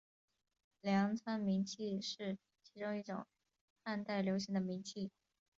[0.81, 3.27] 粮仓明器是其中一种
[3.83, 5.11] 汉代流行的明器。